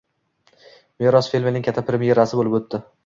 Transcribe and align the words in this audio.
Meros 1.03 1.29
filmining 1.33 1.67
katta 1.69 1.85
premerasi 1.91 2.41
bo‘lib 2.41 2.57
o‘tdi 2.61 2.81